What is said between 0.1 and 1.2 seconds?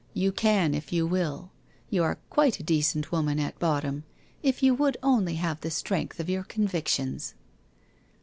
You can, if you